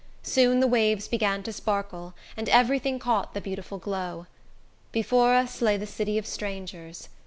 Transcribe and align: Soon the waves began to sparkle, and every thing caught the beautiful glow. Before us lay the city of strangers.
Soon 0.23 0.61
the 0.61 0.65
waves 0.67 1.07
began 1.07 1.43
to 1.43 1.53
sparkle, 1.53 2.15
and 2.35 2.49
every 2.49 2.79
thing 2.79 2.97
caught 2.97 3.35
the 3.35 3.39
beautiful 3.39 3.77
glow. 3.77 4.25
Before 4.91 5.35
us 5.35 5.61
lay 5.61 5.77
the 5.77 5.85
city 5.85 6.17
of 6.17 6.25
strangers. 6.25 7.07